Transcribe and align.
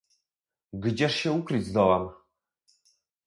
"gdzież 0.73 1.15
się 1.15 1.31
ukryć 1.31 1.65
zdołam?" 1.65 2.09